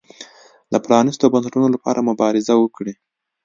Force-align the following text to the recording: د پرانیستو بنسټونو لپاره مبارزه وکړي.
د 0.71 0.73
پرانیستو 0.85 1.31
بنسټونو 1.33 1.67
لپاره 1.75 1.99
مبارزه 2.09 2.53
وکړي. 2.59 2.93